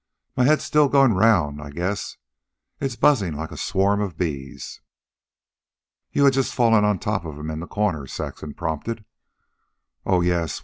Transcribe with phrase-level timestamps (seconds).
[0.35, 2.17] My head's still goin' round I guess.
[2.79, 4.81] It's buzzin' like a swarm of bees."
[6.11, 9.05] "You'd just fallen on top of him in his corner," Saxon prompted.
[10.03, 10.59] "Oh, yes.